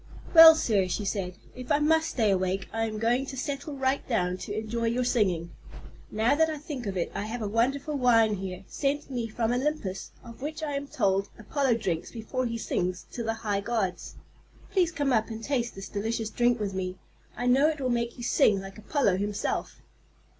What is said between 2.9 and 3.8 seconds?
going to settle